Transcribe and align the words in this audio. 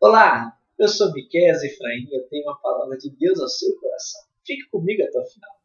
Olá, 0.00 0.56
eu 0.78 0.86
sou 0.86 1.12
Miquel 1.12 1.56
Efraim 1.56 2.06
e 2.08 2.16
eu 2.16 2.22
tenho 2.28 2.44
uma 2.44 2.56
palavra 2.60 2.96
de 2.96 3.10
Deus 3.10 3.40
ao 3.40 3.48
seu 3.48 3.74
coração. 3.80 4.20
Fique 4.46 4.70
comigo 4.70 5.02
até 5.02 5.18
o 5.18 5.24
final. 5.26 5.58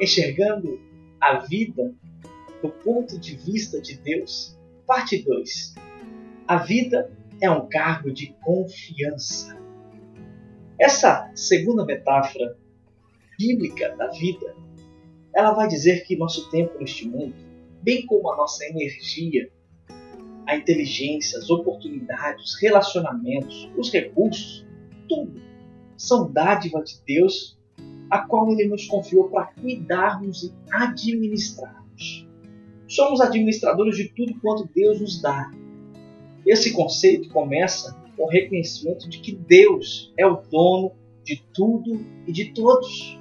Enxergando 0.00 0.80
a 1.20 1.40
vida 1.40 1.94
do 2.62 2.70
ponto 2.70 3.18
de 3.18 3.36
vista 3.36 3.78
de 3.82 3.98
Deus, 3.98 4.56
parte 4.86 5.22
2. 5.22 5.74
A 6.48 6.56
vida 6.56 7.15
é 7.40 7.50
um 7.50 7.68
cargo 7.68 8.12
de 8.12 8.34
confiança. 8.42 9.56
Essa 10.78 11.30
segunda 11.34 11.84
metáfora 11.84 12.56
bíblica 13.38 13.94
da 13.96 14.08
vida, 14.08 14.54
ela 15.34 15.52
vai 15.52 15.68
dizer 15.68 16.04
que 16.04 16.16
nosso 16.16 16.50
tempo 16.50 16.78
neste 16.78 17.08
mundo, 17.08 17.34
bem 17.82 18.04
como 18.06 18.30
a 18.30 18.36
nossa 18.36 18.64
energia, 18.66 19.50
a 20.46 20.56
inteligência, 20.56 21.38
as 21.38 21.50
oportunidades, 21.50 22.44
os 22.44 22.60
relacionamentos, 22.60 23.70
os 23.76 23.90
recursos, 23.90 24.66
tudo 25.08 25.46
são 25.96 26.30
dádiva 26.30 26.82
de 26.82 27.00
Deus, 27.06 27.58
a 28.10 28.18
qual 28.18 28.50
Ele 28.52 28.68
nos 28.68 28.86
confiou 28.86 29.28
para 29.28 29.46
cuidarmos 29.46 30.44
e 30.44 30.52
administrarmos. 30.70 32.26
Somos 32.86 33.20
administradores 33.20 33.96
de 33.96 34.08
tudo 34.10 34.38
quanto 34.40 34.68
Deus 34.72 35.00
nos 35.00 35.20
dá, 35.20 35.50
esse 36.46 36.72
conceito 36.72 37.28
começa 37.30 37.92
com 38.16 38.24
o 38.24 38.28
reconhecimento 38.28 39.08
de 39.08 39.18
que 39.18 39.32
Deus 39.32 40.12
é 40.16 40.26
o 40.26 40.36
dono 40.36 40.92
de 41.24 41.42
tudo 41.52 42.06
e 42.26 42.32
de 42.32 42.52
todos. 42.52 43.18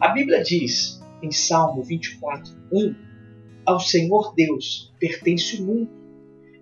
A 0.00 0.08
Bíblia 0.08 0.42
diz 0.42 1.00
em 1.22 1.30
Salmo 1.30 1.82
24, 1.82 2.52
1: 2.72 2.94
Ao 3.66 3.78
Senhor 3.78 4.34
Deus 4.34 4.92
pertence 4.98 5.60
o 5.60 5.66
mundo 5.66 5.90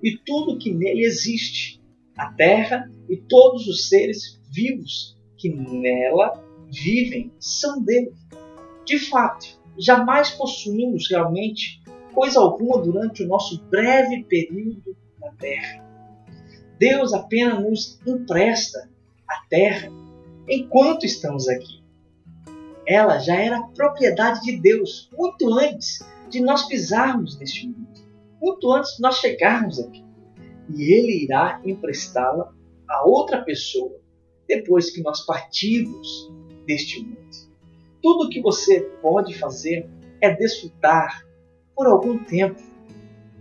e 0.03 0.19
tudo 0.19 0.59
que 0.59 0.73
nele 0.73 1.05
existe, 1.05 1.81
a 2.17 2.33
terra 2.33 2.91
e 3.09 3.17
todos 3.17 3.67
os 3.67 3.89
seres 3.89 4.41
vivos 4.53 5.17
que 5.37 5.49
nela 5.49 6.45
vivem 6.71 7.33
são 7.39 7.83
dele. 7.83 8.13
De 8.85 8.99
fato, 8.99 9.47
jamais 9.79 10.31
possuímos 10.31 11.09
realmente 11.09 11.81
coisa 12.13 12.41
alguma 12.41 12.83
durante 12.83 13.23
o 13.23 13.29
nosso 13.29 13.63
breve 13.65 14.25
período 14.25 14.97
na 15.21 15.31
terra. 15.33 15.90
Deus 16.81 17.13
apenas 17.13 17.63
nos 17.63 18.01
empresta 18.07 18.89
a 19.29 19.45
terra 19.51 19.93
enquanto 20.49 21.05
estamos 21.05 21.47
aqui. 21.47 21.85
Ela 22.87 23.19
já 23.19 23.37
era 23.37 23.63
propriedade 23.75 24.41
de 24.41 24.57
Deus 24.57 25.11
muito 25.13 25.53
antes 25.53 26.01
de 26.31 26.41
nós 26.41 26.67
pisarmos 26.67 27.39
neste 27.39 27.67
mundo, 27.67 27.87
muito 28.41 28.73
antes 28.73 28.97
de 28.97 29.03
nós 29.03 29.19
chegarmos 29.19 29.79
aqui. 29.79 30.03
E 30.75 30.95
Ele 30.95 31.23
irá 31.25 31.61
emprestá-la 31.67 32.51
a 32.89 33.07
outra 33.07 33.43
pessoa 33.43 34.01
depois 34.49 34.89
que 34.89 35.03
nós 35.03 35.27
partirmos 35.27 36.33
deste 36.67 37.05
mundo. 37.05 37.21
Tudo 38.03 38.25
o 38.25 38.31
que 38.31 38.41
você 38.41 38.81
pode 39.03 39.39
fazer 39.39 39.87
é 40.19 40.35
desfrutar 40.35 41.27
por 41.77 41.87
algum 41.87 42.25
tempo 42.25 42.63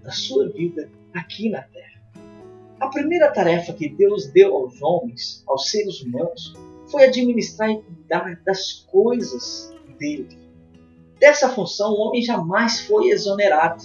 da 0.03 0.11
sua 0.11 0.49
vida 0.49 0.91
aqui 1.13 1.49
na 1.49 1.61
Terra. 1.61 1.88
A 2.79 2.87
primeira 2.87 3.31
tarefa 3.31 3.73
que 3.73 3.89
Deus 3.89 4.27
deu 4.27 4.55
aos 4.55 4.81
homens, 4.81 5.43
aos 5.45 5.69
seres 5.69 6.01
humanos, 6.01 6.53
foi 6.89 7.03
administrar 7.03 7.69
e 7.69 7.81
cuidar 7.81 8.41
das 8.45 8.85
coisas 8.89 9.75
dele. 9.99 10.37
Dessa 11.19 11.49
função, 11.49 11.91
o 11.91 11.99
homem 11.99 12.21
jamais 12.21 12.79
foi 12.81 13.09
exonerado. 13.09 13.83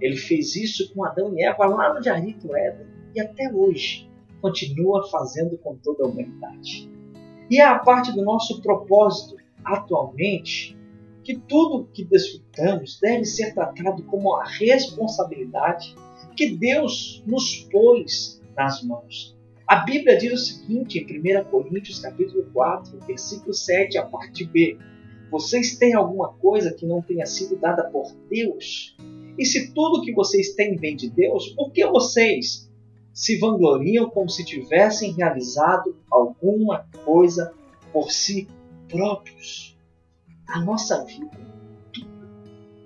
Ele 0.00 0.16
fez 0.16 0.54
isso 0.54 0.92
com 0.92 1.04
Adão 1.04 1.34
e 1.34 1.42
Eva 1.42 1.64
lá 1.66 1.94
no 1.94 2.02
Jardim 2.02 2.36
do 2.38 2.54
Éden 2.54 2.86
e 3.14 3.20
até 3.20 3.50
hoje 3.50 4.08
continua 4.40 5.08
fazendo 5.10 5.56
com 5.58 5.76
toda 5.76 6.04
a 6.04 6.06
humanidade. 6.06 6.90
E 7.50 7.58
é 7.58 7.64
a 7.64 7.78
parte 7.78 8.12
do 8.12 8.22
nosso 8.22 8.60
propósito 8.60 9.36
atualmente 9.64 10.78
que 11.22 11.36
tudo 11.36 11.88
que 11.92 12.04
desfrutamos 12.04 12.98
deve 13.00 13.24
ser 13.24 13.54
tratado 13.54 14.02
como 14.04 14.34
a 14.36 14.44
responsabilidade 14.44 15.94
que 16.34 16.56
Deus 16.56 17.22
nos 17.26 17.56
pôs 17.70 18.40
nas 18.56 18.82
mãos. 18.82 19.36
A 19.66 19.76
Bíblia 19.76 20.18
diz 20.18 20.32
o 20.32 20.36
seguinte 20.36 20.98
em 20.98 21.40
1 21.40 21.44
Coríntios 21.44 22.00
capítulo 22.00 22.44
4, 22.52 22.98
versículo 23.06 23.54
7, 23.54 23.98
a 23.98 24.04
parte 24.04 24.44
B. 24.44 24.76
Vocês 25.30 25.78
têm 25.78 25.94
alguma 25.94 26.32
coisa 26.32 26.74
que 26.74 26.84
não 26.84 27.00
tenha 27.00 27.24
sido 27.24 27.56
dada 27.56 27.84
por 27.84 28.12
Deus? 28.28 28.96
E 29.38 29.44
se 29.44 29.72
tudo 29.72 30.02
que 30.02 30.12
vocês 30.12 30.54
têm 30.54 30.76
vem 30.76 30.96
de 30.96 31.08
Deus, 31.08 31.50
por 31.50 31.70
que 31.70 31.86
vocês 31.86 32.68
se 33.14 33.38
vangloriam 33.38 34.10
como 34.10 34.28
se 34.28 34.44
tivessem 34.44 35.12
realizado 35.12 35.96
alguma 36.10 36.88
coisa 37.04 37.54
por 37.92 38.10
si 38.10 38.48
próprios? 38.88 39.78
A 40.48 40.60
nossa 40.64 41.04
vida 41.04 41.30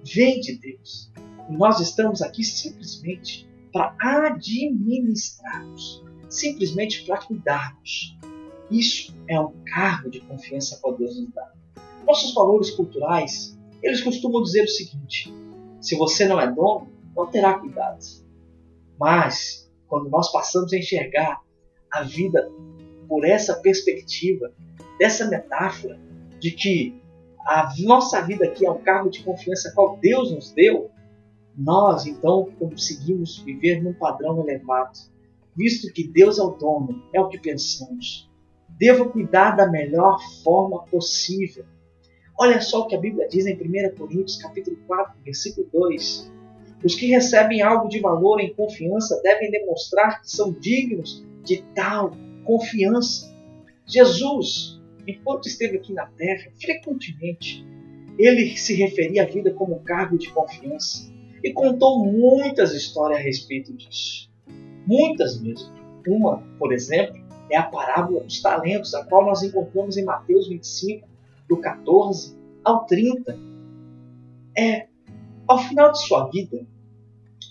vem 0.04 0.38
de 0.38 0.59
Deus. 0.59 1.10
Nós 1.49 1.81
estamos 1.81 2.22
aqui 2.22 2.43
simplesmente 2.43 3.47
para 3.72 3.94
administrarmos, 4.00 6.03
simplesmente 6.28 7.05
para 7.05 7.19
cuidarmos. 7.19 8.16
Isso 8.71 9.15
é 9.28 9.38
um 9.38 9.53
cargo 9.66 10.10
de 10.10 10.21
confiança 10.21 10.81
que 10.83 10.99
Deus 10.99 11.21
nos 11.21 11.33
dá. 11.33 11.53
Nossos 12.06 12.34
valores 12.34 12.71
culturais, 12.71 13.59
eles 13.83 14.00
costumam 14.00 14.43
dizer 14.43 14.65
o 14.65 14.69
seguinte: 14.69 15.33
se 15.81 15.97
você 15.97 16.27
não 16.27 16.41
é 16.41 16.50
dono, 16.50 16.88
não 17.15 17.27
terá 17.27 17.59
cuidado. 17.59 17.99
Mas, 18.99 19.71
quando 19.87 20.09
nós 20.09 20.33
passamos 20.33 20.72
a 20.72 20.78
enxergar 20.78 21.41
a 21.91 22.03
vida 22.03 22.50
por 23.09 23.25
essa 23.25 23.54
perspectiva, 23.54 24.53
dessa 24.99 25.27
metáfora 25.27 25.99
de 26.38 26.53
que 26.53 26.94
a 27.47 27.72
nossa 27.81 28.22
vida 28.22 28.47
aqui 28.47 28.65
é 28.65 28.71
um 28.71 28.83
cargo 28.83 29.10
de 29.10 29.22
confiança 29.22 29.72
qual 29.75 29.99
Deus 29.99 30.33
nos 30.33 30.53
deu, 30.53 30.91
nós, 31.56 32.06
então, 32.06 32.50
conseguimos 32.59 33.38
viver 33.38 33.82
num 33.82 33.92
padrão 33.92 34.41
elevado, 34.41 34.98
visto 35.56 35.92
que 35.92 36.06
Deus 36.06 36.38
é 36.38 36.42
o 36.42 36.50
dono, 36.50 37.03
é 37.12 37.20
o 37.20 37.28
que 37.28 37.38
pensamos. 37.38 38.28
Devo 38.69 39.10
cuidar 39.10 39.53
da 39.53 39.70
melhor 39.70 40.19
forma 40.42 40.84
possível. 40.87 41.65
Olha 42.37 42.60
só 42.60 42.81
o 42.81 42.87
que 42.88 42.97
a 42.97 43.00
Bíblia 43.00 43.28
diz 43.28 43.47
em 43.47 43.54
1 43.54 43.94
Coríntios 43.97 44.37
capítulo 44.37 44.76
4, 44.88 45.15
versículo 45.25 45.69
2. 45.72 46.32
Os 46.84 46.97
que 46.97 47.06
recebem 47.06 47.62
algo 47.62 47.88
de 47.88 48.00
valor 48.00 48.41
em 48.41 48.53
confiança 48.53 49.21
devem 49.22 49.50
demonstrar 49.50 50.21
que 50.21 50.31
são 50.31 50.53
dignos 50.53 51.25
de 51.44 51.62
tal 51.75 52.10
confiança. 52.44 53.32
Jesus, 53.86 54.82
enquanto 55.06 55.47
esteve 55.47 55.76
aqui 55.76 55.92
na 55.92 56.06
terra, 56.06 56.50
frequentemente, 56.60 57.65
ele 58.19 58.56
se 58.56 58.75
referia 58.75 59.22
à 59.22 59.26
vida 59.26 59.53
como 59.53 59.81
cargo 59.84 60.19
de 60.19 60.31
confiança 60.32 61.14
e 61.44 61.53
contou 61.53 62.03
muitas 62.03 62.72
histórias 62.72 63.21
a 63.21 63.22
respeito 63.22 63.75
disso. 63.75 64.31
Muitas 64.87 65.38
mesmo. 65.38 65.71
Uma, 66.09 66.38
por 66.59 66.72
exemplo, 66.72 67.22
é 67.50 67.59
a 67.59 67.62
parábola 67.65 68.25
dos 68.25 68.41
talentos, 68.41 68.94
a 68.94 69.05
qual 69.05 69.27
nós 69.27 69.43
encontramos 69.43 69.99
em 69.99 70.04
Mateus 70.04 70.49
25, 70.49 71.06
do 71.47 71.59
14 71.59 72.34
ao 72.65 72.87
30. 72.87 73.38
É, 74.56 74.87
ao 75.47 75.59
final 75.59 75.93
de 75.93 76.00
sua 76.06 76.31
vida, 76.31 76.66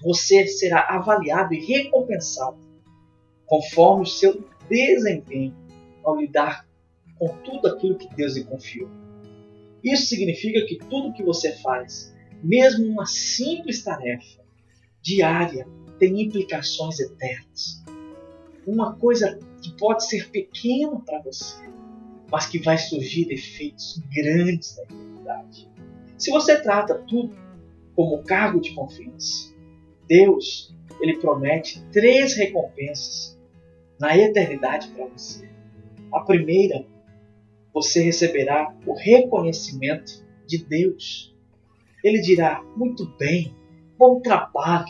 você 0.03 0.47
será 0.47 0.87
avaliado 0.89 1.53
e 1.53 1.63
recompensado 1.63 2.57
conforme 3.45 4.03
o 4.03 4.07
seu 4.07 4.43
desempenho 4.67 5.55
ao 6.03 6.15
lidar 6.15 6.67
com 7.19 7.27
tudo 7.43 7.67
aquilo 7.67 7.95
que 7.95 8.13
Deus 8.15 8.35
lhe 8.35 8.43
confiou. 8.43 8.89
Isso 9.83 10.07
significa 10.07 10.65
que 10.65 10.77
tudo 10.77 11.13
que 11.13 11.21
você 11.21 11.51
faz 11.57 12.12
mesmo 12.43 12.85
uma 12.85 13.05
simples 13.05 13.83
tarefa 13.83 14.43
diária 15.01 15.67
tem 15.97 16.21
implicações 16.21 16.99
eternas. 16.99 17.83
Uma 18.67 18.95
coisa 18.95 19.39
que 19.61 19.71
pode 19.73 20.05
ser 20.05 20.29
pequena 20.29 20.99
para 20.99 21.21
você, 21.21 21.63
mas 22.29 22.45
que 22.45 22.59
vai 22.59 22.77
surgir 22.77 23.31
efeitos 23.31 24.01
grandes 24.13 24.75
na 24.77 24.83
eternidade. 24.83 25.69
Se 26.17 26.31
você 26.31 26.59
trata 26.61 26.95
tudo 27.07 27.35
como 27.95 28.23
cargo 28.23 28.59
de 28.59 28.73
confiança, 28.73 29.53
Deus 30.07 30.73
ele 30.99 31.17
promete 31.17 31.81
três 31.91 32.33
recompensas 32.35 33.37
na 33.99 34.17
eternidade 34.17 34.89
para 34.89 35.05
você. 35.07 35.49
A 36.11 36.21
primeira, 36.21 36.85
você 37.73 38.03
receberá 38.03 38.73
o 38.85 38.93
reconhecimento 38.93 40.23
de 40.47 40.63
Deus 40.63 41.32
ele 42.03 42.21
dirá: 42.21 42.63
Muito 42.75 43.05
bem, 43.17 43.55
bom 43.97 44.19
trabalho. 44.19 44.85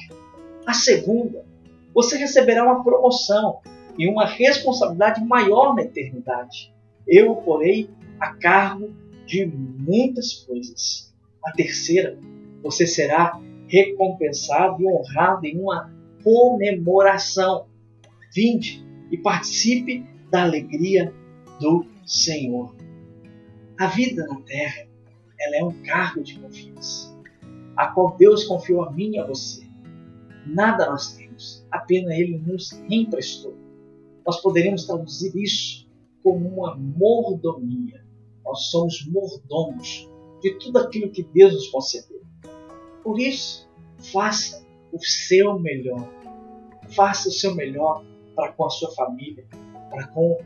A 0.65 0.73
segunda, 0.73 1.45
você 1.93 2.17
receberá 2.17 2.63
uma 2.63 2.83
promoção 2.83 3.59
e 3.97 4.07
uma 4.07 4.25
responsabilidade 4.25 5.23
maior 5.23 5.75
na 5.75 5.83
eternidade. 5.83 6.73
Eu 7.07 7.31
o 7.31 7.35
porei 7.41 7.89
a 8.19 8.33
cargo 8.33 8.91
de 9.25 9.45
muitas 9.45 10.33
coisas. 10.33 11.13
A 11.45 11.51
terceira, 11.51 12.17
você 12.61 12.87
será 12.87 13.39
recompensado 13.67 14.81
e 14.81 14.87
honrado 14.87 15.45
em 15.45 15.59
uma 15.59 15.93
comemoração. 16.23 17.67
Vinde 18.33 18.83
e 19.11 19.17
participe 19.17 20.05
da 20.31 20.43
alegria 20.43 21.13
do 21.59 21.85
Senhor. 22.05 22.75
A 23.79 23.87
vida 23.87 24.25
na 24.27 24.39
terra, 24.41 24.87
ela 25.45 25.55
é 25.57 25.63
um 25.63 25.83
cargo 25.83 26.23
de 26.23 26.39
confiança, 26.39 27.15
a 27.75 27.87
qual 27.87 28.15
Deus 28.17 28.43
confiou 28.43 28.83
a 28.83 28.91
mim 28.91 29.11
e 29.11 29.19
a 29.19 29.25
você. 29.25 29.67
Nada 30.45 30.89
nós 30.89 31.15
temos, 31.15 31.65
apenas 31.71 32.17
Ele 32.17 32.37
nos 32.37 32.71
emprestou. 32.89 33.55
Nós 34.25 34.41
poderíamos 34.41 34.85
traduzir 34.85 35.35
isso 35.35 35.89
como 36.21 36.47
uma 36.47 36.75
mordomia. 36.75 38.03
Nós 38.43 38.67
somos 38.67 39.05
mordomos 39.07 40.09
de 40.41 40.57
tudo 40.59 40.79
aquilo 40.79 41.11
que 41.11 41.23
Deus 41.23 41.53
nos 41.53 41.67
concedeu. 41.67 42.21
Por 43.03 43.19
isso, 43.19 43.69
faça 44.11 44.65
o 44.91 44.99
seu 44.99 45.59
melhor. 45.59 46.07
Faça 46.89 47.29
o 47.29 47.31
seu 47.31 47.55
melhor 47.55 48.03
para 48.35 48.51
com 48.51 48.65
a 48.65 48.69
sua 48.69 48.91
família, 48.93 49.45
para 49.89 50.07
com 50.07 50.37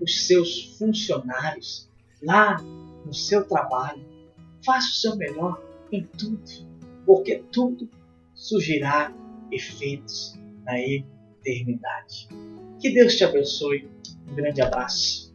os 0.00 0.26
seus 0.26 0.76
funcionários, 0.78 1.90
lá 2.22 2.56
no 3.04 3.12
seu 3.12 3.44
trabalho. 3.44 4.04
Faça 4.64 4.88
o 4.88 4.94
seu 4.94 5.16
melhor 5.16 5.62
em 5.90 6.04
tudo, 6.04 6.42
porque 7.04 7.42
tudo 7.50 7.88
surgirá 8.34 9.12
efeitos 9.50 10.38
na 10.64 10.78
eternidade. 10.80 12.28
Que 12.80 12.90
Deus 12.90 13.16
te 13.16 13.24
abençoe. 13.24 13.88
Um 14.30 14.34
grande 14.34 14.62
abraço. 14.62 15.32